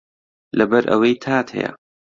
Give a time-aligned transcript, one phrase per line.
[0.57, 1.71] لەبەر ئەوەی تات هەیە